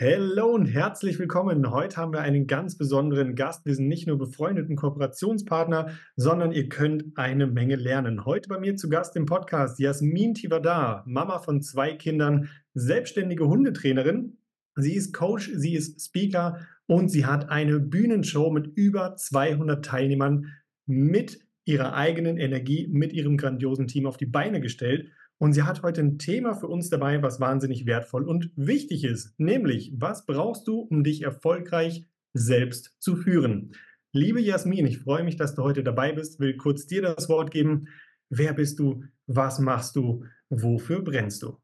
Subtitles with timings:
[0.00, 1.70] Hallo und herzlich willkommen.
[1.70, 3.66] Heute haben wir einen ganz besonderen Gast.
[3.66, 8.24] Wir sind nicht nur befreundeten Kooperationspartner, sondern ihr könnt eine Menge lernen.
[8.24, 14.38] Heute bei mir zu Gast im Podcast Jasmin Tivadar, Mama von zwei Kindern, selbstständige Hundetrainerin.
[14.76, 20.54] Sie ist Coach, sie ist Speaker und sie hat eine Bühnenshow mit über 200 Teilnehmern
[20.86, 25.10] mit ihrer eigenen Energie, mit ihrem grandiosen Team auf die Beine gestellt.
[25.42, 29.34] Und sie hat heute ein Thema für uns dabei, was wahnsinnig wertvoll und wichtig ist,
[29.40, 33.74] nämlich, was brauchst du, um dich erfolgreich selbst zu führen?
[34.12, 37.50] Liebe Jasmin, ich freue mich, dass du heute dabei bist, will kurz dir das Wort
[37.50, 37.88] geben.
[38.28, 39.02] Wer bist du?
[39.26, 40.24] Was machst du?
[40.48, 41.58] Wofür brennst du?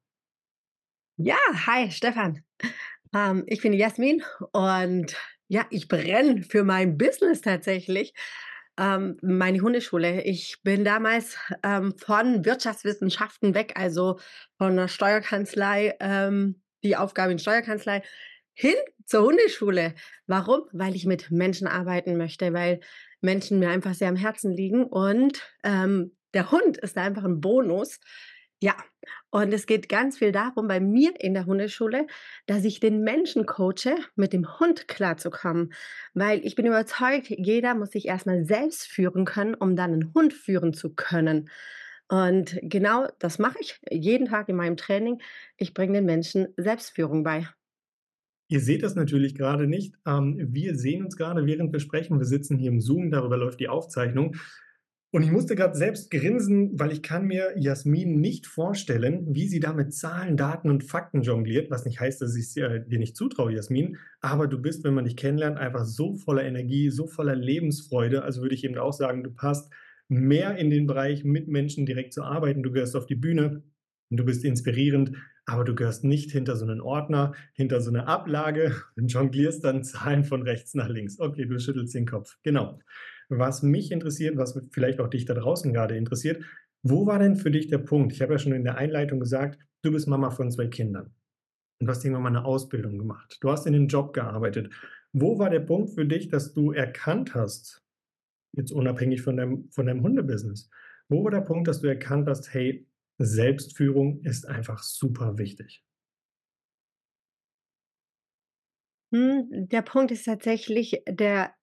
[1.16, 2.42] Ja, hi Stefan.
[3.14, 8.12] Ähm, ich bin Jasmin und ja, ich brenne für mein Business tatsächlich
[8.78, 10.22] ähm, meine Hundeschule.
[10.22, 14.18] Ich bin damals ähm, von Wirtschaftswissenschaften weg, also
[14.56, 18.02] von der Steuerkanzlei, ähm, die Aufgabe in Steuerkanzlei,
[18.54, 19.94] hin zur Hundeschule.
[20.26, 20.62] Warum?
[20.72, 22.80] Weil ich mit Menschen arbeiten möchte, weil
[23.20, 27.40] Menschen mir einfach sehr am Herzen liegen und ähm, der Hund ist da einfach ein
[27.40, 27.98] Bonus.
[28.60, 28.74] Ja,
[29.30, 32.06] und es geht ganz viel darum, bei mir in der Hundeschule,
[32.46, 35.72] dass ich den Menschen coache, mit dem Hund klarzukommen.
[36.14, 40.32] Weil ich bin überzeugt, jeder muss sich erstmal selbst führen können, um dann einen Hund
[40.32, 41.50] führen zu können.
[42.08, 45.20] Und genau das mache ich jeden Tag in meinem Training.
[45.56, 47.46] Ich bringe den Menschen Selbstführung bei.
[48.50, 49.94] Ihr seht das natürlich gerade nicht.
[50.06, 52.18] Ähm, wir sehen uns gerade, während wir sprechen.
[52.18, 54.36] Wir sitzen hier im Zoom, darüber läuft die Aufzeichnung.
[55.10, 59.58] Und ich musste gerade selbst grinsen, weil ich kann mir Jasmin nicht vorstellen, wie sie
[59.58, 63.16] da mit Zahlen, Daten und Fakten jongliert, was nicht heißt, dass ich äh, dir nicht
[63.16, 63.96] zutraue, Jasmin.
[64.20, 68.22] Aber du bist, wenn man dich kennenlernt, einfach so voller Energie, so voller Lebensfreude.
[68.22, 69.72] Also würde ich eben auch sagen, du passt
[70.08, 72.62] mehr in den Bereich, mit Menschen direkt zu arbeiten.
[72.62, 73.62] Du gehörst auf die Bühne,
[74.10, 75.12] du bist inspirierend,
[75.48, 79.82] aber du gehörst nicht hinter so einen Ordner, hinter so eine Ablage und jonglierst dann
[79.82, 81.18] Zahlen von rechts nach links.
[81.18, 82.36] Okay, du schüttelst den Kopf.
[82.42, 82.78] Genau.
[83.30, 86.44] Was mich interessiert, was vielleicht auch dich da draußen gerade interessiert,
[86.82, 88.12] wo war denn für dich der Punkt?
[88.12, 91.14] Ich habe ja schon in der Einleitung gesagt, du bist Mama von zwei Kindern
[91.80, 93.38] und du hast irgendwann mal eine Ausbildung gemacht.
[93.40, 94.70] Du hast in dem Job gearbeitet.
[95.12, 97.82] Wo war der Punkt für dich, dass du erkannt hast,
[98.52, 100.68] jetzt unabhängig von deinem, von deinem Hundebusiness,
[101.08, 102.86] wo war der Punkt, dass du erkannt hast, hey,
[103.18, 105.82] Selbstführung ist einfach super wichtig?
[109.12, 111.54] Hm, der Punkt ist tatsächlich der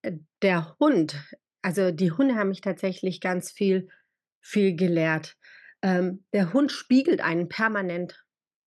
[0.42, 1.16] der Hund.
[1.62, 3.90] Also, die Hunde haben mich tatsächlich ganz viel
[4.42, 5.38] viel gelehrt.
[5.82, 8.25] Ähm, der Hund spiegelt einen permanent.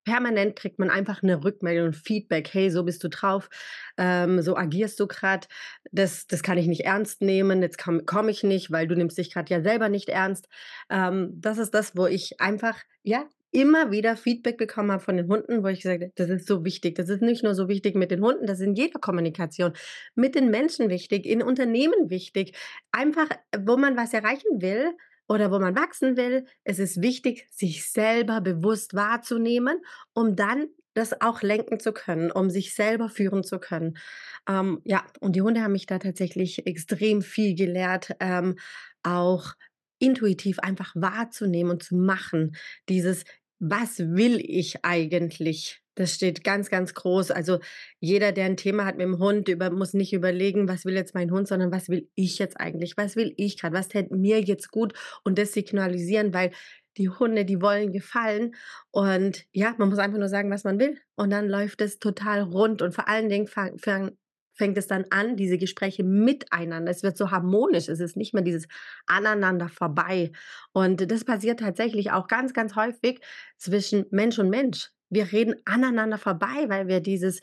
[0.09, 3.49] Permanent kriegt man einfach eine Rückmeldung, 'n Feedback: „Hey, so bist du drauf,
[3.97, 5.47] ähm, so agierst du gerade.
[5.91, 9.17] Das das kann ich nicht ernst nehmen, jetzt komme komme ich nicht, weil du nimmst
[9.17, 10.47] dich gerade ja selber nicht ernst.“
[10.89, 15.27] Ähm, das ist das, wo ich einfach, ja, immer wieder Feedback bekommen habe von den
[15.27, 17.95] Hunden, wo ich gesagt habe: „Das ist so wichtig.“ Das ist nicht nur so wichtig
[17.95, 19.73] mit den Hunden, das ist in jeder Kommunikation
[20.15, 22.55] mit den Menschen wichtig, in Unternehmen wichtig.
[22.91, 23.27] Einfach,
[23.57, 24.93] wo man was erreichen will
[25.29, 29.77] oder wo man wachsen will, es ist wichtig, sich selber bewusst wahrzunehmen,
[30.13, 33.97] um dann das auch lenken zu können, um sich selber führen zu können.
[34.49, 38.57] Ähm, ja, und die Hunde haben mich da tatsächlich extrem viel gelehrt, ähm,
[39.03, 39.53] auch
[39.99, 42.55] intuitiv einfach wahrzunehmen und zu machen.
[42.89, 43.23] Dieses
[43.59, 45.81] was will ich eigentlich?
[45.95, 47.31] Das steht ganz, ganz groß.
[47.31, 47.59] Also,
[47.99, 51.13] jeder, der ein Thema hat mit dem Hund, über muss nicht überlegen: „Was will jetzt
[51.15, 52.95] mein Hund“, sondern: „Was will ich jetzt eigentlich?
[52.97, 53.75] Was will ich gerade?
[53.75, 54.93] Was täte mir jetzt gut?“
[55.25, 56.51] Und das signalisieren, weil
[56.97, 58.55] die Hunde, die wollen gefallen.
[58.91, 60.97] Und ja, man muss einfach nur sagen, was man will.
[61.15, 62.81] Und dann läuft es total rund.
[62.81, 64.11] Und vor allen Dingen fang fang
[64.59, 66.91] fängt es dann an, diese Gespräche miteinander.
[66.91, 67.87] Es wird so harmonisch.
[67.87, 68.67] Es ist nicht mehr dieses
[69.07, 70.31] aneinander vorbei.
[70.73, 73.21] Und das passiert tatsächlich auch ganz, ganz häufig
[73.57, 74.89] zwischen Mensch und Mensch.
[75.09, 77.39] Wir reden aneinander vorbei, weil wir dieses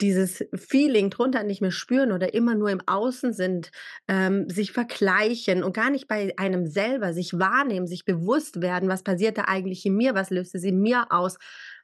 [0.00, 3.70] dieses Feeling drunter nicht mehr spüren oder immer nur im Außen sind,
[4.08, 9.02] ähm, sich vergleichen und gar nicht bei einem selber sich wahrnehmen, sich bewusst werden, was
[9.02, 11.36] passiert da eigentlich in mir, was löst es in mir aus.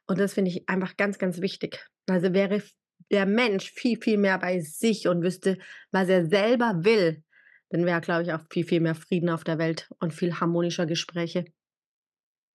[0.07, 1.87] Und das finde ich einfach ganz, ganz wichtig.
[2.09, 2.63] Also wäre
[3.11, 5.59] der Mensch viel, viel mehr bei sich und wüsste,
[5.91, 7.23] was er selber will,
[7.71, 10.87] dann wäre, glaube ich, auch viel, viel mehr Frieden auf der Welt und viel harmonischer
[10.87, 11.45] Gespräche.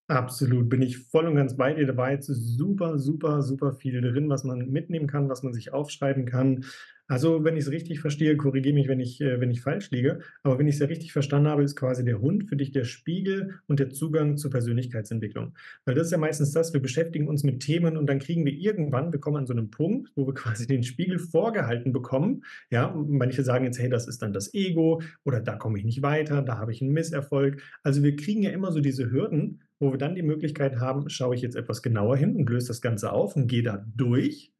[0.07, 1.87] Absolut, bin ich voll und ganz bei dir.
[1.87, 5.71] Da war jetzt super, super, super viel drin, was man mitnehmen kann, was man sich
[5.71, 6.65] aufschreiben kann.
[7.07, 10.19] Also, wenn ich es richtig verstehe, korrigiere mich, wenn ich, äh, wenn ich falsch liege.
[10.43, 12.85] Aber wenn ich es ja richtig verstanden habe, ist quasi der Hund für dich der
[12.85, 15.53] Spiegel und der Zugang zur Persönlichkeitsentwicklung.
[15.85, 18.53] Weil das ist ja meistens das, wir beschäftigen uns mit Themen und dann kriegen wir
[18.53, 22.43] irgendwann, wir kommen an so einem Punkt, wo wir quasi den Spiegel vorgehalten bekommen.
[22.69, 26.01] Ja, manche sagen jetzt, hey, das ist dann das Ego oder da komme ich nicht
[26.01, 27.61] weiter, da habe ich einen Misserfolg.
[27.83, 31.35] Also wir kriegen ja immer so diese Hürden wo wir dann die Möglichkeit haben, schaue
[31.35, 34.53] ich jetzt etwas genauer hin und löse das Ganze auf und gehe da durch.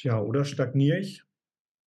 [0.00, 1.22] Tja, oder stagniere ich,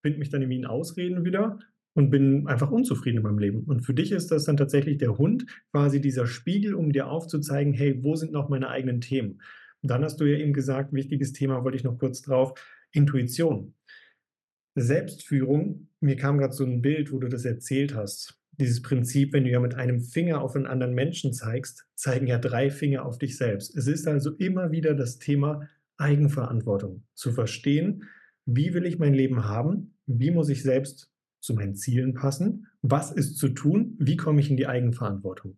[0.03, 1.59] finde mich dann in Ausreden wieder
[1.95, 3.63] und bin einfach unzufrieden in meinem Leben.
[3.65, 7.73] Und für dich ist das dann tatsächlich der Hund, quasi dieser Spiegel, um dir aufzuzeigen:
[7.73, 9.41] „Hey, wo sind noch meine eigenen Themen?“
[9.83, 12.53] Und dann hast du ja eben gesagt, wichtiges Thema, wollte ich noch kurz drauf,
[12.91, 13.73] Intuition.
[14.75, 18.39] Selbstführung, mir kam grad so 'n Bild, wo du das erzählt hast.
[18.59, 22.37] Dieses Prinzip, wenn du ja mit einem Finger auf 'n anderen Menschen zeigst, zeigen ja
[22.39, 23.75] 3 Finger auf dich selbst.
[23.75, 25.67] Es ist also immer wieder das Thema
[25.97, 27.03] Eigenverantwortung.
[27.13, 28.03] Zu verstehen:
[28.45, 29.95] Wie will ich mein Leben haben?
[30.07, 32.67] Wie muss ich selbst zu meinen Zielen passen?
[32.81, 33.95] Was ist zu tun?
[33.99, 35.57] Wie komme ich in die Eigenverantwortung?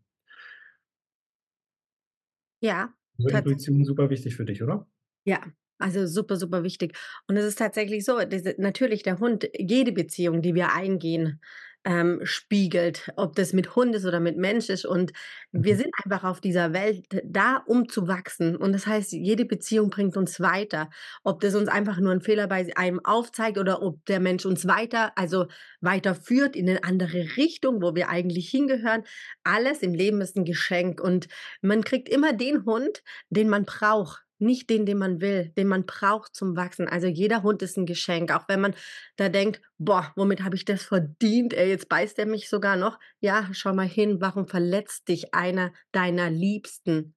[2.61, 4.85] Ja, Also, Intuition super wichtig für dich, oder?
[5.25, 5.41] Ja,
[5.77, 6.97] also super, super wichtig.
[7.27, 11.41] Und es ist tatsächlich so, diese natürlich der Hund jede Beziehung, die wir eingehen,
[11.85, 14.85] ähm, spiegelt, ob das mit Hund ist oder mit Mensch ist.
[14.85, 15.13] Und
[15.51, 15.77] wir Mhm.
[15.77, 18.55] sind einfach auf dieser Welt da, um zu wachsen.
[18.55, 20.89] Und das heißt, jede Beziehung bringt uns weiter.
[21.23, 24.67] Ob das uns einfach nur 'n Fehler bei einem aufzeigt oder ob der Mensch uns
[24.67, 25.47] weiter also
[25.81, 29.03] weiterführt in 'ne andere Richtung, wo wir eigentlich hingehören.
[29.43, 31.27] Alles im Leben ist 'n Geschenk und
[31.61, 35.85] man kriegt immer den Hund, den man braucht, nicht den, den man will, den man
[35.85, 36.87] braucht zum Wachsen.
[36.87, 38.75] Also jeder Hund ist 'n Geschenk, auch wenn man
[39.17, 42.99] da denkt: „Boah, womit habe ich das verdient, ey, jetzt beißt der mich sogar noch.“
[43.19, 47.15] Ja, schau mal hin, warum verletzt dich einer deiner Liebsten?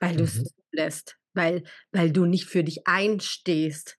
[0.00, 0.52] Weil Mhm.
[0.70, 3.98] zulässt, weil weil du nicht für dich einstehst.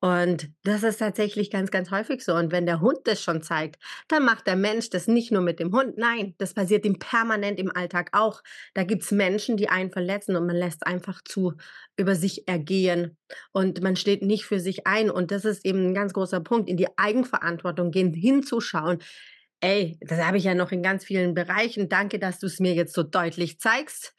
[0.00, 2.34] Und das ist tatsächlich ganz, ganz häufig so.
[2.34, 5.58] Und wenn der Hund das schon zeigt, dann macht der Mensch das nicht nur mit
[5.60, 5.98] dem Hund.
[5.98, 8.42] Nein, das passiert ihm permanent im Alltag auch.
[8.74, 11.54] Da gibt's Menschen, die einen verletzen und man lässt's einfach zu
[11.96, 13.16] über sich ergehen.
[13.52, 15.10] Und man steht nicht für sich ein.
[15.10, 18.98] Und das ist eben 'n ganz großer Punkt, in die Eigenverantwortung gehen, hinzuschauen.
[19.60, 21.88] Ey, das habe ich ja noch in ganz vielen Bereichen.
[21.88, 24.14] Danke, dass du's mir jetzt so deutlich zeigst,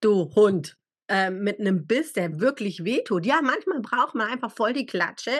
[0.00, 0.76] du Hund,
[1.10, 3.26] ähm, mit 'nem Biss, der wirklich wehtut.
[3.26, 5.32] Ja, manchmal braucht man einfach voll die Klatsche,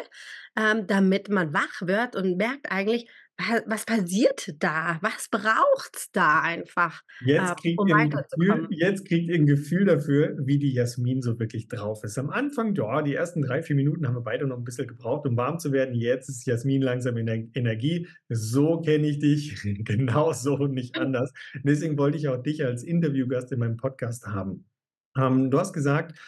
[0.58, 3.08] ähm, damit man wach wird und merkt eigentlich:
[3.38, 4.98] „Wa was passiert da?
[5.02, 7.02] Was braucht's da einfach,
[7.34, 10.58] äh, Jetzt kriegt um ihr 'n Gefühl weiterzukommen?“ jetzt kriegt ihr 'n Gefühl dafür, wie
[10.58, 12.16] die Jasmin so wirklich drauf ist.
[12.18, 15.26] Am Anfang, ja, die ersten 3, 4 Minuten haben wir beide noch 'n bisschen gebraucht,
[15.26, 15.94] um warm zu werden.
[15.94, 18.08] Jetzt ist Jasmin langsam in der Energie.
[18.30, 21.30] So kenne ich dich, genauso und nicht anders.
[21.62, 24.69] Deswegen wollte ich auch dich als Interviewgast in meinem Podcast haben.
[25.16, 26.18] Ähm, du hast gesagt,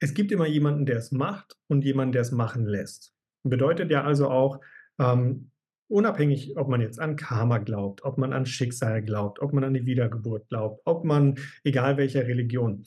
[0.00, 3.14] es gibt immer jemanden, der es macht und jemanden, der es machen lässt.
[3.44, 4.60] Bedeutet ja also auch,
[4.98, 5.50] ähm,
[5.88, 9.74] unabhängig, ob man jetzt an Karma glaubt, ob man an Schicksal glaubt, ob man an
[9.74, 12.84] die Wiedergeburt glaubt, ob man egal welcher Religion.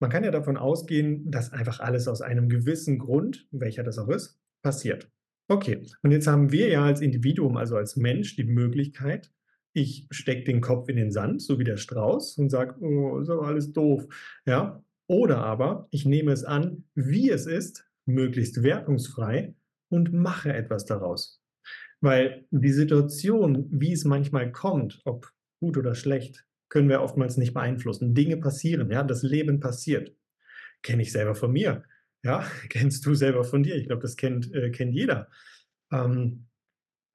[0.00, 4.08] Man kann ja davon ausgehen, dass einfach alles aus einem gewissen Grund, welcher das auch
[4.08, 5.08] ist, passiert.
[5.48, 9.32] Okay, und jetzt haben wir ja als Individuum, also als Mensch die Möglichkeit,
[9.72, 13.30] ich stecke den Kopf in den Sand, so wie der Strauß und sage: „Oh, ist
[13.30, 14.06] aber alles doof“,
[14.46, 14.82] ja?
[15.06, 19.54] Oder aber ich nehme es an, wie es ist, möglichst wertungsfrei
[19.88, 21.40] und mache etwas daraus.
[22.00, 27.54] Weil die Situation, wie es manchmal kommt, ob gut oder schlecht, können wir oftmals nicht
[27.54, 28.14] beeinflussen.
[28.14, 30.14] Dinge passieren, ja, das Leben passiert.
[30.82, 31.84] Kenne ich selber von mir,
[32.22, 32.44] ja?
[32.68, 33.76] Kennst du selber von dir.
[33.76, 35.28] Ich glaube, das kennt äh, kennt jeder.
[35.92, 36.47] Ähm,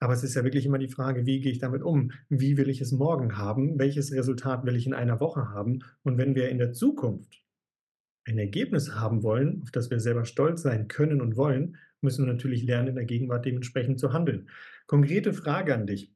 [0.04, 2.12] aber es ist ja wirklich immer die Frage: Wie gehe ich damit um?
[2.28, 3.78] Wie will ich es morgen haben?
[3.78, 5.82] Welches Resultat will ich in einer Woche haben?
[6.02, 7.42] Und wenn wir in der Zukunft
[8.26, 12.30] ein Ergebnis haben wollen, auf das wir selber stolz sein können und wollen, müssen wir
[12.30, 14.50] natürlich lernen, in der Gegenwart dementsprechend zu handeln.
[14.86, 16.12] Konkrete Frage an dich: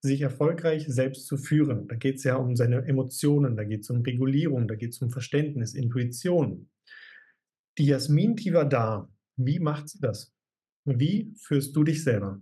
[0.00, 4.68] Sich erfolgreich selbst zu führen, da geht's ja um seine Emotionen, da geht's um Regulierung,
[4.68, 6.70] da geht's um Verständnis, Intuition.
[7.76, 10.32] Die Jasmin Tiwada, wie macht sie das?
[10.84, 12.40] Wie führst du dich selber?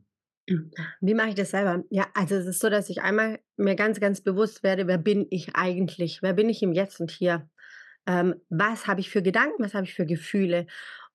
[1.00, 1.84] Wie mache ich das selber?
[1.90, 5.26] Ja, also es ist so, dass ich einmal mir ganz, ganz bewusst werde: „Wer bin
[5.30, 6.22] ich eigentlich?
[6.22, 7.48] Wer bin ich im Jetzt und Hier?
[8.06, 9.62] Ähm, was habe ich für Gedanken?
[9.62, 10.66] Was habe ich für Gefühle?“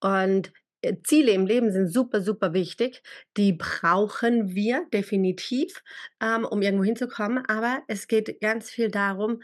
[0.01, 3.01] Und, äh, Ziele im Leben sind super, super wichtig.
[3.37, 5.83] Die brauchen wir definitiv,
[6.21, 7.45] ähm, um irgendwo hinzukommen.
[7.47, 9.41] Aber es geht ganz viel darum,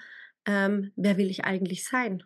[0.47, 2.23] ähm, wer will ich eigentlich sein?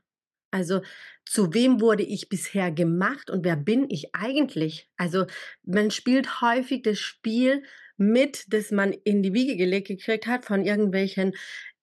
[0.52, 0.82] Also,
[1.26, 4.90] zu wem wurde ich bisher gemacht und wer bin ich eigentlich?
[4.98, 5.26] Also,
[5.64, 7.64] man spielt häufig das Spiel
[7.98, 11.34] mit, das man in die Wiege gelegt gekriegt hat von irgendwelchen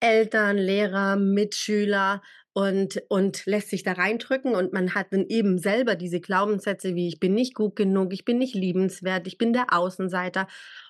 [0.00, 2.22] Eltern, Lehrer, Mitschüler
[2.52, 4.54] und und lässt sich da reindrücken.
[4.54, 8.24] Und man hat dann eben selber diese Glaubenssätze wie: „Ich bin nicht gut genug, ich
[8.24, 10.48] bin nicht liebenswert, ich bin der Außenseiter.“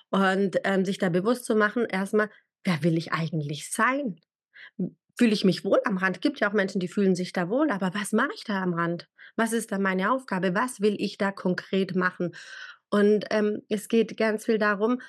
[0.09, 2.29] Und, ähm, sich da bewusst zu machen, erst mal:
[2.63, 4.17] „Wer will ich eigentlich sein?
[5.17, 7.69] Fühle ich mich wohl am Rand?“ Gibt ja auch Menschen, die fühlen sich da wohl,
[7.71, 9.07] aber was mache ich da am Rand?
[9.35, 10.55] Was ist da meine Aufgabe?
[10.55, 12.35] Was will ich da konkret machen?
[12.89, 15.01] Und, ähm, es geht ganz viel darum,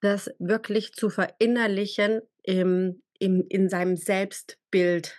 [0.00, 5.16] das wirklich zu verinnerlichen im im in seinem Selbstbild,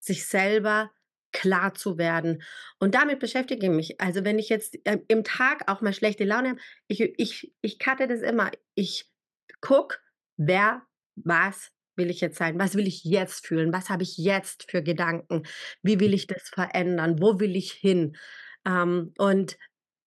[0.00, 0.90] sich selber
[1.32, 2.42] klar zu werden.
[2.80, 4.00] Und damit beschäftige ich mich.
[4.00, 7.78] Also, wenn ich jetzt, ähm, im Tag auch mal schlechte Laune habe, ich ich ich
[7.80, 8.50] cutte das immer.
[8.76, 9.10] Ich
[9.60, 9.98] gucke,
[10.36, 10.82] wer
[11.16, 12.58] was will ich jetzt sein?
[12.58, 13.72] Was will ich jetzt fühlen?
[13.72, 15.42] Was habe ich jetzt für Gedanken?
[15.82, 17.20] Wie will ich das verändern?
[17.20, 18.16] Wo will ich hin?
[18.66, 19.56] Ähm, und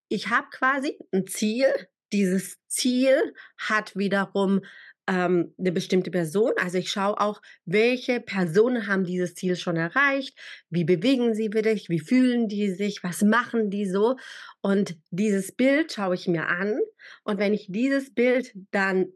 [0.09, 1.67] ich habe quasi ein Ziel.
[2.13, 4.61] Dieses Ziel hat wiederum,
[5.09, 6.53] ähm, 'ne bestimmte Person.
[6.57, 10.37] Also, ich schaue auch, welche Personen haben dieses Ziel schon erreicht?
[10.69, 11.89] Wie bewegen sie sich?
[11.89, 13.03] Wie fühlen die sich?
[13.03, 14.17] Was machen die so?
[14.61, 16.79] Und dieses Bild schaue ich mir an.
[17.23, 19.07] Und wenn ich dieses Bild dann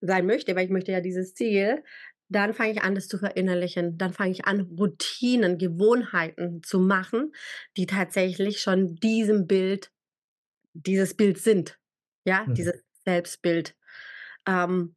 [0.00, 1.82] sein möchte, weil ich möchte ja dieses Ziel,
[2.30, 3.98] dann fange ich an, das zu verinnerlichen.
[3.98, 7.32] Dann fange ich an, Routinen, Gewohnheiten zu machen,
[7.76, 9.92] die tatsächlich schon diesem Bild
[10.74, 11.78] dieses Bild sind,
[12.24, 12.56] ja, Mhm.
[12.56, 13.76] dieses Selbstbild.
[14.46, 14.96] Ähm,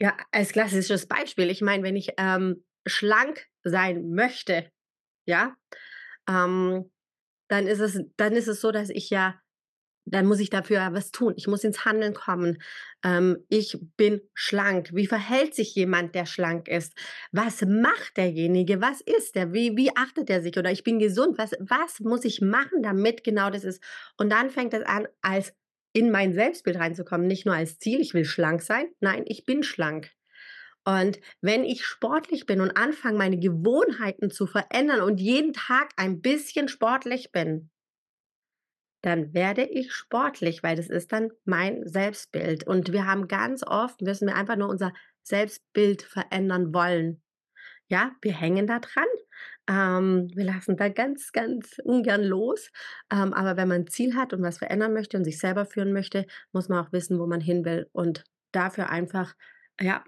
[0.00, 4.70] ja, als klassisches Beispiel, ich meine, wenn ich, ähm, schlank sein möchte,
[5.26, 5.56] ja,
[6.28, 6.90] ähm,
[7.48, 9.40] dann ist es dann ist es so, dass ich ja
[10.04, 11.34] dann muss ich dafür was tun.
[11.36, 12.62] Ich muss ins Handeln kommen.
[13.04, 14.90] Ähm, ich bin schlank.
[14.92, 16.94] Wie verhält sich jemand, der schlank ist?
[17.32, 18.80] Was macht derjenige?
[18.80, 19.52] Was ist der?
[19.52, 20.56] Wie wie achtet er sich?
[20.58, 21.38] Oder ich bin gesund.
[21.38, 23.82] Was was muss ich machen, damit genau das ist?
[24.16, 25.54] Und dann fängt es an, als
[25.92, 28.86] in mein Selbstbild reinzukommen, nicht nur als Ziel, ich will schlank sein.
[29.00, 30.10] Nein, ich bin schlank.
[30.84, 36.20] Und wenn ich sportlich bin und anfange, meine Gewohnheiten zu verändern und jeden Tag ein
[36.20, 37.70] bisschen sportlich bin,
[39.02, 42.66] dann werde ich sportlich, weil das ist dann mein Selbstbild.
[42.66, 44.92] Und wir haben ganz oft müssen wir einfach nur unser
[45.22, 47.22] Selbstbild verändern wollen.
[47.88, 49.06] Ja, wir hängen da dran.
[49.68, 52.70] Ähm, wir lassen da ganz, ganz ungern los.
[53.12, 55.92] Ähm, aber wenn man 'n Ziel hat und was verändern möchte und sich selber führen
[55.92, 59.34] möchte, muss man auch wissen, wo man hin will und dafür einfach,
[59.80, 60.04] ja,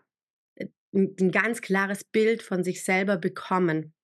[0.57, 3.95] äh, 'n 'n ganz klares Bild von sich selber bekommen.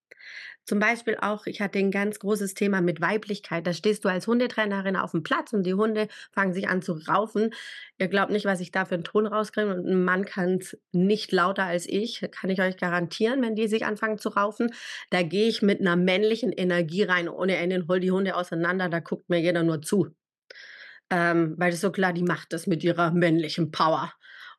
[0.69, 3.67] Zum Beispiel auch, ich hatte ein ganz großes Thema mit Weiblichkeit.
[3.67, 6.93] Da stehst du als Hundetrainerin auf dem Platz und die Hunde fangen sich an zu
[7.09, 7.55] raufen.
[7.97, 11.33] Ihr glaubt nicht, was ich da für 'n Ton rauskriege und 'n Mann kann's nicht
[11.33, 14.71] lauter als ich, kann ich euch garantieren, wenn die sich anfangen zu raufen.
[15.09, 19.01] Da gehe ich mit 'ner männlichen Energie rein ohne Ende hole die Hunde auseinander, da
[19.01, 20.09] guckt mir jeder nur zu.
[21.11, 24.13] Ähm, weil das so klar, die macht das mit ihrer männlichen Power.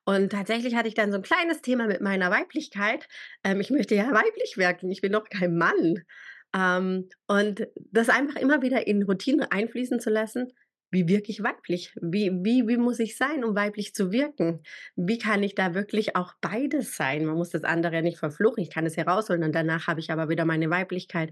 [0.09, 3.07] Und tatsächlich hatte ich dann so 'n kleines Thema mit meiner Weiblichkeit.
[3.43, 5.99] Ähm, ich möchte ja weiblich wirken, ich bin doch kein Mann.
[6.55, 10.47] Ähm, und das einfach immer wieder in Routine einfließen zu lassen.
[10.91, 11.93] Wie wirke ich weiblich?
[12.01, 14.63] Wie wie wie muss ich sein, um weiblich zu wirken?
[14.95, 17.25] Wie kann ich da wirklich auch beides sein?
[17.25, 18.63] Man muss das andere ja nicht verfluchen.
[18.63, 21.31] Ich kann es herausholen und danach habe ich aber wieder meine Weiblichkeit.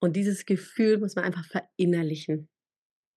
[0.00, 2.48] Und dieses Gefühl muss man einfach verinnerlichen.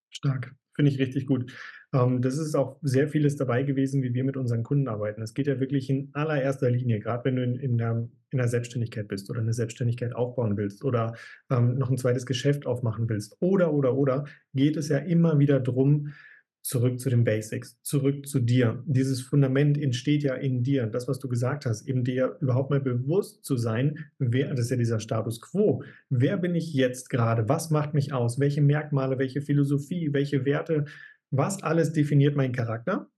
[0.10, 1.51] Stark, finde ich richtig gut.
[1.93, 5.22] Ähm, das ist auch sehr vieles dabei gewesen, wie wir mit unseren Kunden arbeiten.
[5.22, 8.48] Es geht ja wirklich in allererster Linie, gerade wenn du in in der in der
[8.48, 11.15] Selbstständigkeit bist oder eine Selbstständigkeit aufbauen willst oder,
[11.50, 15.60] ähm, noch ein zweites Geschäft aufmachen willst oder, oder, oder, geht es ja immer wieder
[15.60, 16.13] drum,
[16.62, 18.84] zurück zu den Basics, zurück zu dir.
[18.86, 20.88] Dieses Fundament entsteht ja in dir.
[20.88, 24.72] Das, was du gesagt hast, eben dir überhaupt mal bewusst zu sein, wer das ist
[24.72, 25.84] ja dieser Status quo.
[26.10, 27.48] Wer bin ich jetzt gerade?
[27.48, 28.39] Was macht mich aus?
[28.39, 30.86] Welche Merkmale, welche Philosophie, welche Werte,
[31.31, 33.09] was alles definiert meinen Charakter?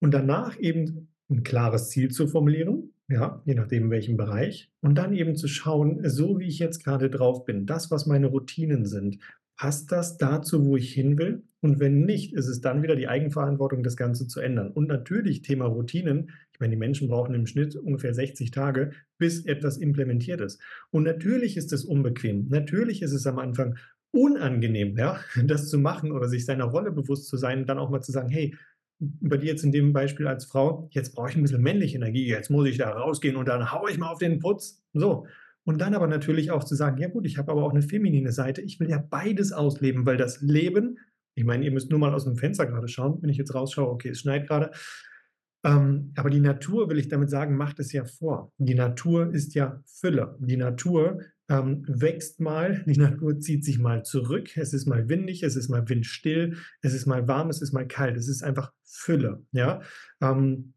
[0.00, 4.70] Und danach eben ein klares Ziel zu formulieren, ja, je nachdem in welchem Bereich.
[4.80, 8.26] Und dann eben zu schauen, so wie ich jetzt gerade drauf bin, das, was meine
[8.26, 9.18] Routinen sind,
[9.56, 11.44] passt das dazu, wo ich hin will?
[11.60, 14.72] Und wenn nicht, ist es dann wieder die Eigenverantwortung, das Ganze zu ändern.
[14.72, 16.30] Und natürlich Thema Routinen.
[16.52, 20.60] Ich meine, die Menschen brauchen im Schnitt ungefähr 60 Tage, bis etwas implementiert ist.
[20.90, 22.48] Und natürlich ist es unbequem.
[22.48, 23.76] Natürlich ist es am Anfang
[24.12, 27.90] unangenehm, ja, das zu machen oder sich seiner Rolle bewusst zu sein und dann auch
[27.90, 28.54] mal zu sagen: „Hey,
[29.00, 32.26] bei dir jetzt in dem Beispiel als Frau, jetzt brauche ich ein bisschen männliche Energie,
[32.28, 34.82] jetzt muss ich da rausgehen und dann haue ich mal auf den Putz.
[34.92, 35.26] So.
[35.64, 38.32] Und dann aber natürlich auch zu sagen: „Ja gut, ich habe aber auch eine feminine
[38.32, 38.62] Seite.
[38.62, 40.98] Ich will ja beides ausleben“, weil das Leben
[41.34, 43.88] ich meine, ihr müsst nur mal aus dem Fenster gerade schauen, wenn ich jetzt rausschaue,
[43.88, 44.70] okay, es schneit gerade.
[45.64, 48.52] Ähm, aber die Natur, will ich damit sagen, macht es ja vor.
[48.58, 50.36] Die Natur ist ja Fülle.
[50.40, 51.20] Die Natur,
[51.52, 54.56] ähm, wächst mal, die Natur zieht sich mal zurück.
[54.56, 57.86] Es ist mal windig, es ist mal windstill, es ist mal warm, es ist mal
[57.86, 58.16] kalt.
[58.16, 59.82] Es ist einfach Fülle, ja?
[60.22, 60.74] Ähm,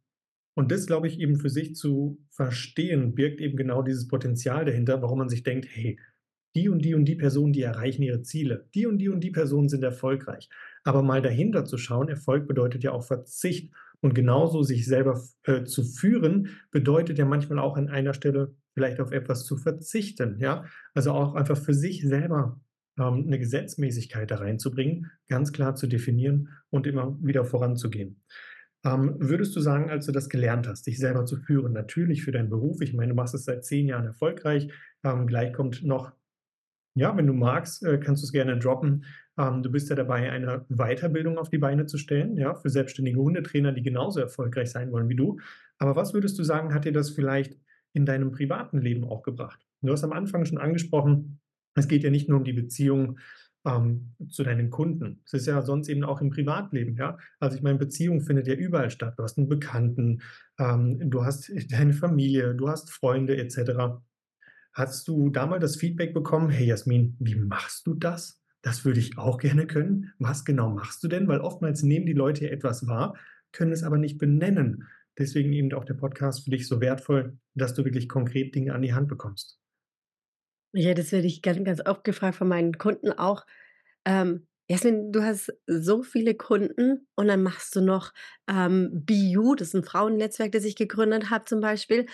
[0.55, 5.01] und das, glaube ich, eben für sich zu verstehen, birgt eben genau dieses Potenzial dahinter,
[5.01, 6.00] warum man sich denkt: „Hey,
[6.55, 8.70] die und die und die Personen, die erreichen ihre Ziele.
[8.75, 10.50] Die und die und die Personen sind erfolgreich.“
[10.84, 13.74] Aber mal dahinter zu schauen, Erfolg bedeutet ja auch Verzicht.
[14.06, 19.00] Und genauso sich selber äh, zu führen, bedeutet ja manchmal auch an einer Stelle vielleicht
[19.00, 20.66] auf etwas zu verzichten, ja?
[20.94, 22.62] Also auch einfach für sich selber,
[23.00, 28.22] ähm, 'ne Gesetzmäßigkeit da reinzubringen, ganz klar zu definieren und immer wieder voranzugehen.
[28.86, 32.32] Ähm, würdest du sagen, als du das gelernt hast, dich selber zu führen, natürlich für
[32.32, 34.70] deinen Beruf, ich meine, du machst es seit 10 Jahren erfolgreich,
[35.04, 36.12] ähm, gleich kommt noch
[36.98, 39.04] Ja, wenn du magst, äh, kannst du's gerne droppen.
[39.38, 43.20] Ähm, du bist ja dabei, eine Weiterbildung auf die Beine zu stellen, ja, für selbstständige
[43.20, 45.38] Hundetrainer, die genauso erfolgreich sein wollen wie du.
[45.78, 47.58] Aber was würdest du sagen, hat dir das vielleicht
[47.94, 49.60] in deinem privaten Leben auch gebracht?
[49.82, 51.42] Du hast am Anfang schon angesprochen,
[51.75, 53.20] es geht ja nicht nur um die Beziehung,
[53.66, 55.22] ähm, zu deinen Kunden.
[55.25, 57.18] Es ist ja sonst eben auch im Privatleben, ja?
[57.40, 59.16] Also, ich meine, Beziehung findet ja überall statt.
[59.18, 60.22] Du hast 'n Bekannten,
[60.60, 64.04] ähm, du hast deine Familie, du hast Freunde et cetera.
[64.75, 68.44] Hast du da mal das Feedback bekommen: „Hey Jasmin, wie machst du das?
[68.62, 71.27] Das würde ich auch gerne können.“ Was genau machst du denn?
[71.29, 73.15] Weil oftmals nehmen die Leute etwas wahr,
[73.53, 74.84] können es aber nicht benennen.
[75.17, 78.82] Deswegen eben auch der Podcast für dich so wertvoll, dass du wirklich konkret Dinge an
[78.82, 79.58] die Hand bekommst.
[80.74, 83.46] Ja, das werde ich ganz, ganz oft gefragt von meinen Kunden auch.
[84.05, 88.12] Ähm: „Jasmin, du hast so viele Kunden und dann machst du noch,
[88.50, 92.08] ähm, You.“ Das ist 'n Frauennetzwerk, das ich gegründet habe zum Beispiel.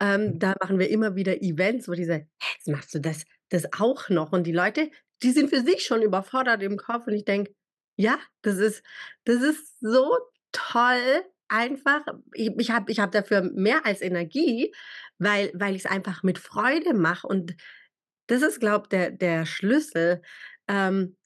[0.00, 3.24] Ähm, da machen wir immer wieder Events, wo die sagen: „Hä, jetzt machst du das
[3.50, 4.90] das auch noch?“ Und die Leute,
[5.22, 7.52] die sind für sich schon überfordert im Kopf und ich denke:
[7.98, 8.82] „Ja, das ist
[9.24, 10.10] das ist so
[10.52, 14.72] toll einfach.“ Ich ich habe ich habe dafür mehr als Energie,
[15.18, 17.54] weil weil ich's einfach mit Freude mache und
[18.28, 20.22] das ist, glaube der der Schlüssel.
[20.68, 21.17] Ähm,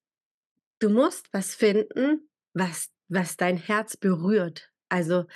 [0.83, 4.71] du musst was finden, was was dein Herz berührt.
[4.89, 5.27] Also,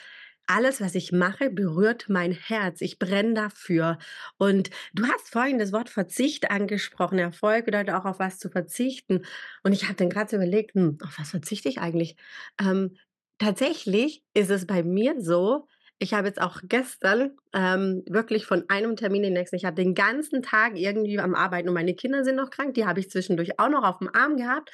[0.49, 2.81] alles, was ich mache, berührt mein Herz.
[2.81, 3.99] Ich brenne dafür.
[4.39, 7.19] Und du hast vorhin das Wort Verzicht angesprochen.
[7.19, 9.25] Erfolg bedeutet auch, auf was zu verzichten.
[9.65, 12.17] Und ich habe dann grad so überlegt: „Hm, auf was verzichte ich eigentlich?“
[12.61, 12.97] Ähm,
[13.39, 15.67] tatsächlich ist es bei mir so,
[15.99, 19.77] ich habe jetzt auch gestern, ähm, wirklich von einem Termin in den nächsten ich habe
[19.77, 23.11] den ganzen Tag irgendwie am Arbeiten und meine Kinder sind noch krank, die habe ich
[23.11, 24.71] zwischendurch auch noch auf'm Arm gehabt.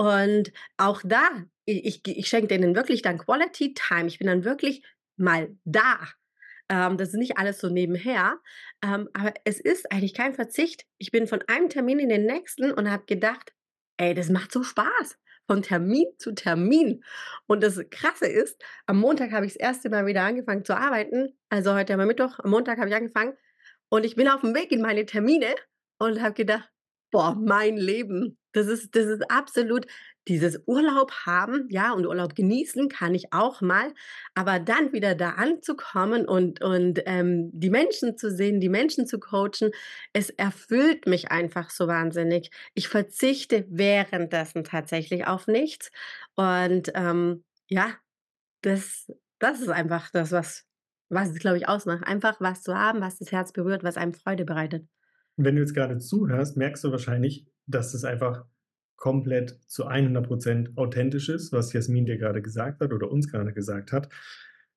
[0.00, 1.28] Und auch da,
[1.64, 4.06] ich ich schenke denen wirklich dann Quality Time.
[4.08, 4.82] Ich bin dann wirklich
[5.16, 5.98] mal da.
[6.68, 8.40] Ähm, das ist nicht alles so nebenher,
[8.84, 10.84] ähm, aber es ist eigentlich kein Verzicht.
[10.98, 13.52] Ich bin von einem Termin in den nächsten und habe gedacht:
[13.98, 17.04] „Ey, das macht so Spaß, von Termin zu Termin.“
[17.46, 19.88] Und das Krasse ist, am Montag habe ich das 1.
[19.90, 21.38] Mal wieder angefangen zu arbeiten.
[21.50, 23.34] Also, heute haben wir Mittwoch, am Montag habe ich angefangen
[23.90, 25.54] und ich bin auf'm Weg in meine Termine
[25.98, 26.68] und habe gedacht:
[27.16, 29.86] „Boah, mein Leben.“ Das ist das ist absolut
[30.28, 33.92] dieses Urlaub haben, ja, und Urlaub genießen kann ich auch mal,
[34.34, 39.18] aber dann wieder da anzukommen und und, ähm, die Menschen zu sehen, die Menschen zu
[39.20, 39.70] coachen,
[40.12, 42.50] es erfüllt mich einfach so wahnsinnig.
[42.74, 45.90] Ich verzichte währenddessen tatsächlich auf nichts
[46.34, 47.94] und, ähm, ja,
[48.62, 50.64] das das ist einfach das, was
[51.10, 52.04] was es, glaube ich, ausmacht.
[52.06, 54.86] Einfach was zu haben, was das Herz berührt, was einem Freude bereitet.
[55.36, 58.44] Wenn du jetzt grade zuhörst, merkst du wahrscheinlich, dass es einfach
[58.96, 63.52] komplett zu 100 % authentisch ist, was Jasmin dir grade gesagt hat oder uns grade
[63.52, 64.08] gesagt hat.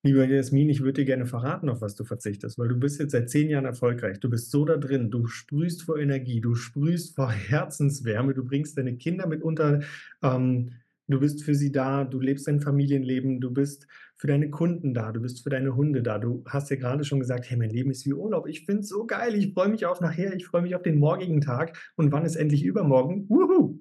[0.02, 3.12] Liebe Jasmin, ich würde dir gerne verraten, auf was du verzichtest, weil du bist jetzt
[3.12, 4.20] seit 10 Jahren erfolgreich.
[4.20, 8.78] Du bist so da drin, du sprühst vor Energie, du sprühst vor Herzenswärme, du bringst
[8.78, 9.82] deine Kinder mit unter
[10.22, 10.72] ähm,
[11.10, 13.88] du bist für sie da, du lebst dein Familienleben, du bist
[14.20, 16.20] für deine Kunden da, du bist für deine Hunde da.
[16.20, 18.48] Du hast ja grade schon gesagt: „Hey, mein Leben ist wie Urlaub.
[18.48, 19.34] Ich finde es so geil.
[19.36, 20.36] Ich freue mich auf nachher.
[20.36, 23.28] Ich freue mich auf den morgigen Tag und wann ist endlich übermorgen?
[23.30, 23.80] Wuhu!“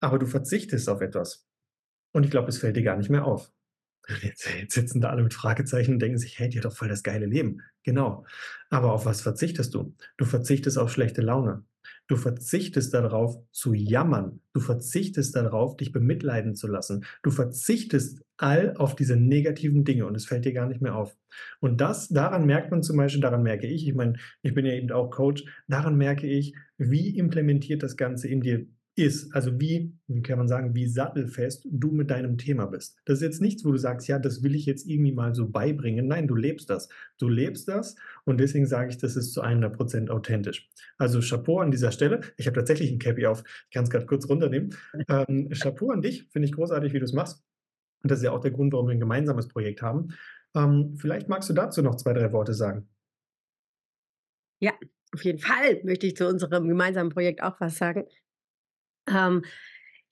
[0.00, 1.46] Aber du verzichtest auf etwas.
[2.12, 3.52] Und ich glaube, es fällt dir gar nicht mehr auf.
[4.22, 7.02] Jetzt jetzt sitzen da alle mit Fragezeichen und denken sich: „Hey, hat doch voll das
[7.04, 8.26] geile Leben.“ Genau.
[8.70, 9.96] Aber auf was verzichtest du?
[10.18, 11.64] Du verzichtest auf schlechte Laune.
[12.10, 14.40] Du verzichtest da drauf zu jammern.
[14.52, 17.04] Du verzichtest da drauf, dich bemitleiden zu lassen.
[17.22, 21.16] Du verzichtest all auf diese negativen Dinge und es fällt dir gar nicht mehr auf.
[21.60, 24.72] Und das daran merkt man zum Beispiel daran merke ich ich meine, ich bin ja
[24.72, 28.66] eben auch Coach, daran merke ich, wie implementiert das Ganze in dir
[29.00, 29.34] ist.
[29.34, 32.98] Also, wie wie kann man sagen, wie sattelfest du mit deinem Thema bist.
[33.06, 35.48] Das ist jetzt nichts, wo du sagst: „Ja, das will ich jetzt irgendwie mal so
[35.48, 36.88] beibringen.“ Nein, du lebst das.
[37.18, 40.68] Du lebst das und deswegen sage ich, das ist zu 100 % authentisch.
[40.98, 42.20] Also, Chapeau an dieser Stelle.
[42.36, 43.42] Ich habe tatsächlich 'n Cappy auf.
[43.46, 44.74] Ich kann's grad kurz runternehmen.
[45.08, 46.28] Ähm, Chapeau an dich.
[46.30, 47.42] Finde ich großartig, wie du's machst.
[48.02, 50.10] Und das ist ja auch der Grund, warum wir 'n gemeinsames Projekt haben.
[50.56, 52.88] Ähm, vielleicht magst du dazu noch 2, 3 Worte sagen.
[54.62, 54.72] Ja,
[55.14, 58.04] auf jeden Fall möchte ich zu unserem gemeinsamen Projekt auch was sagen.
[59.08, 59.44] Ähm,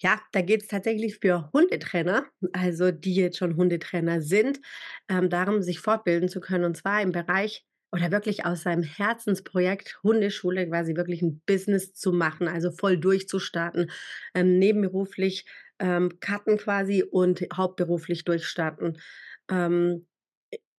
[0.00, 4.60] ja, da geht's tatsächlich für Hundetrainer, also die jetzt schon Hundetrainer sind,
[5.08, 9.98] ähm, darum, sich fortbilden zu können und zwar im Bereich oder wirklich aus seinem Herzensprojekt
[10.02, 13.90] Hundeschule quasi wirklich 'n Business zu machen, also voll durchzustarten,
[14.34, 15.46] ähm, nebenberuflich,
[15.80, 18.98] ähm, cutten quasi und hauptberuflich durchstarten.
[19.50, 20.06] Ähm,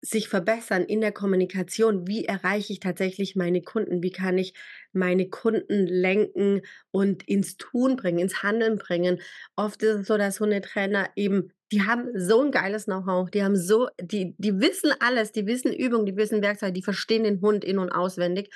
[0.02, 2.08] sich verbessern in der Kommunikation.
[2.08, 4.02] Wie erreiche ich tatsächlich meine Kunden?
[4.04, 4.54] Wie kann ich
[4.94, 9.20] meine Kunden lenken und ins Tun bringen, ins Handeln bringen?
[9.56, 13.30] Oft ist es so, dass Hundetrainer eben die haben so 'n geiles Know-how.
[13.30, 17.24] Die haben so die die wissen alles, die wissen Übungen, die wissen Werkzeuge, die verstehen
[17.24, 18.50] den Hund in und auswendig.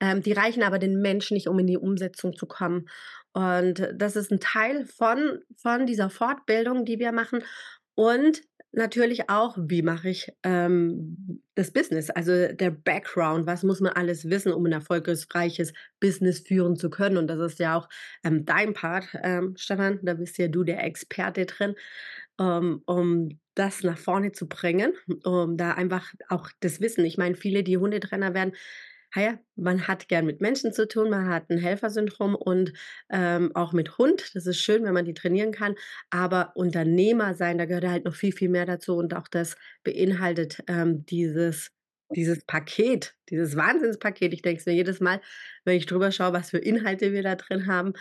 [0.00, 2.88] Ähm, die reichen aber den Menschen nicht, um in die Umsetzung zu kommen.
[3.32, 7.42] Und das ist 'n Teil von von dieser Fortbildung, die wir machen.
[7.96, 13.46] Und natürlich auch, wie mache ich, ähm, das Business, also der Background.
[13.46, 17.16] Was muss man alles wissen, um 'n erfolgreiches Business führen zu können?
[17.18, 17.88] Und das ist ja auch,
[18.24, 19.98] ähm, dein Part, ähm, Stefan.
[20.02, 21.74] Da bist ja du der Experte drin,
[22.40, 24.92] ähm, um das nach vorne zu bringen,
[25.24, 28.54] um da einfach auch das Wissen ich meine, viele, die Hundetrainer werden
[29.16, 32.72] ja, man hat gern mit Menschen zu tun, man hat 'n Helfersyndrom und,
[33.10, 34.30] ähm, auch mit Hund.
[34.34, 35.74] Das ist schön, wenn man die trainieren kann,
[36.10, 40.62] aber Unternehmer sein, da gehört halt noch viel, viel mehr dazu und auch das beinhaltet,
[40.68, 41.70] ähm, dieses
[42.12, 44.32] dieses Paket, dieses Wahnsinnspaket.
[44.34, 45.20] Ich denke es mir jedes Mal,
[45.64, 47.92] wenn ich drüber schaue, was für Inhalte wir da drin haben.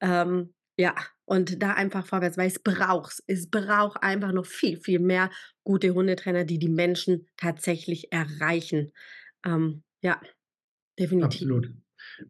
[0.00, 3.22] Ähm, ja, und da einfach vorwärts, weil es braucht's.
[3.26, 5.30] Es braucht einfach noch viel, viel mehr
[5.64, 8.92] gute Hundetrainer, die die Menschen tatsächlich erreichen.
[9.44, 10.20] Ähm, ja,
[10.98, 11.24] definitiv.
[11.24, 11.72] Absolut.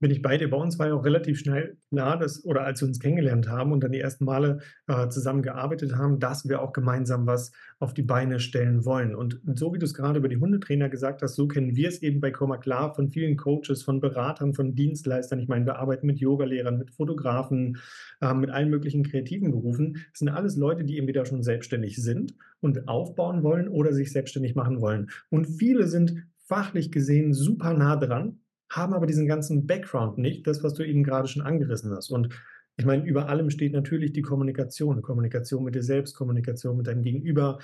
[0.00, 0.50] Bin ich bei dir.
[0.50, 3.72] Bei uns war ja auch relativ schnell klar, dass oder als wir uns kennengelernt haben
[3.72, 7.94] und dann die ersten Male, äh, zusammen gearbeitet haben, dass wir auch gemeinsam was auf
[7.94, 9.14] die Beine stellen wollen.
[9.14, 12.30] Und so wie du's grade über die Hundetrainer gesagt hast, so kennen wir's eben bei
[12.30, 15.38] Comma Klar von vielen Coaches, von Beratern, von Dienstleistern.
[15.38, 17.78] Ich meine, wir arbeiten mit Yogalehrern, mit Fotografen,
[18.20, 19.94] ähm, mit allen möglichen kreativen Berufen.
[20.12, 24.54] Das sind alles Leute, die entweder schon selbstständig sind und aufbauen wollen oder sich selbstständig
[24.54, 25.10] machen wollen.
[25.30, 30.62] Und viele sind fachlich gesehen super nah dran, haben aber diesen ganzen Background nicht, das,
[30.62, 32.10] was du eben grade schon angerissen hast.
[32.10, 32.34] Und
[32.76, 35.02] ich meine, über allem steht natürlich die Kommunikation.
[35.02, 37.58] Kommunikation mit dir selbst, Kommunikation mit deinem Gegenüber.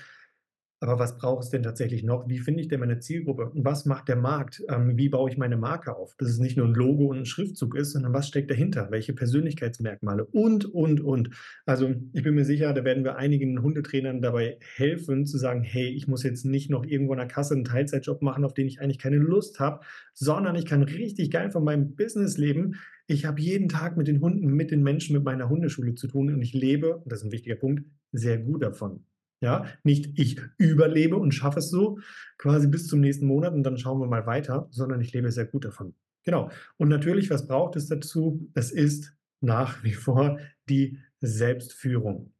[0.82, 2.28] Aber was braucht es denn tatsächlich noch?
[2.28, 3.50] Wie finde ich denn meine Zielgruppe?
[3.54, 4.62] Was macht der Markt?
[4.68, 6.14] Ähm, wie baue ich meine Marke auf?
[6.18, 8.88] Dass es nicht nur 'n Logo und 'n Schriftzug ist, sondern was steckt dahinter?
[8.90, 10.24] Welche Persönlichkeitsmerkmale?
[10.26, 11.30] Und, und, und.
[11.64, 15.88] Also, ich bin mir sicher, da werden wir einigen Hundetrainern dabei helfen zu sagen: „Hey,
[15.88, 18.80] ich muss jetzt nicht noch irgendwo an der Kasse 'n Teilzeitjob machen, auf den ich
[18.80, 19.80] eigentlich keine Lust habe,
[20.12, 22.74] sondern ich kann richtig geil von meinem Business leben.
[23.06, 26.32] Ich habe jeden Tag mit den Hunden, mit den Menschen, mit meiner Hundeschule zu tun
[26.34, 29.04] und ich lebe“, und das ist 'n wichtiger Punkt, „sehr gut davon.“
[29.44, 31.98] Ja, nicht ich überlebe und schaffe es so
[32.38, 35.44] quasi bis zum nächsten Monat und dann schauen wir mal weiter, sondern ich lebe sehr
[35.44, 35.94] gut davon.
[36.24, 36.50] Genau.
[36.78, 38.48] Und natürlich, was braucht es dazu?
[38.54, 40.38] Es ist nach wie vor
[40.70, 42.32] die Selbstführung.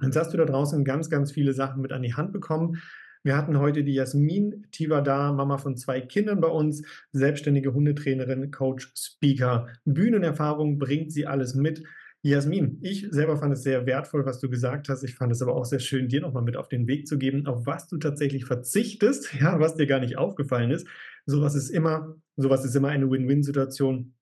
[0.00, 2.80] Jetzt hast du da draußen ganz, ganz viele Sachen mit an die Hand bekommen.
[3.24, 8.92] Wir hatten heute die Jasmin Tivadar, Mama von 2 Kindern bei uns, selbstständige Hundetrainerin, Coach,
[8.96, 9.66] Speaker.
[9.84, 11.82] Bühnenerfahrung bringt sie alles mit.
[12.26, 15.02] Jasmin, ich selber fand es sehr wertvoll, was du gesagt hast.
[15.02, 17.18] Ich fand es aber auch sehr schön, dir noch mal mit auf den Weg zu
[17.18, 20.86] geben, auf was du tatsächlich verzichtest, ja, was dir gar nicht aufgefallen ist.
[21.26, 24.14] So was ist immer so was ist immer eine Win-Win-Situation.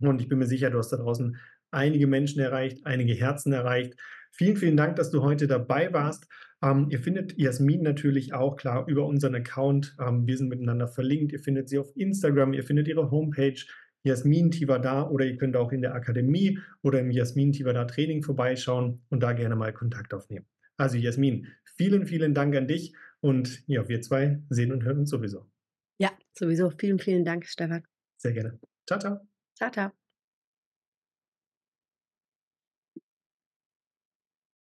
[0.00, 1.36] Und ich bin mir sicher, du hast da draußen
[1.70, 3.94] einige Menschen erreicht, einige Herzen erreicht.
[4.32, 6.26] Vielen, vielen Dank, dass du heute dabei warst.
[6.60, 9.94] Ähm, ihr findet Jasmin natürlich auch, klar, über unseren Account.
[10.00, 11.30] Ähm, wir sind miteinander verlinkt.
[11.30, 13.62] Ihr findet sie auf Instagram, ihr findet ihre Homepage
[14.04, 19.02] Jasmin Tivadar oder ihr könnt auch in der Akademie oder im Jasmin Tivadar Training vorbeischauen
[19.08, 20.46] und da gerne mal Kontakt aufnehmen.
[20.76, 25.10] Also Jasmin, vielen, vielen Dank an dich und ja, wir 2 sehen und hören uns
[25.10, 25.46] sowieso.
[25.98, 26.70] Ja, sowieso.
[26.70, 27.84] Vielen, vielen Dank, Stefan.
[28.16, 28.58] Sehr gerne.
[28.86, 29.20] Tschau, tschau.
[29.56, 30.03] Tschau, tschau.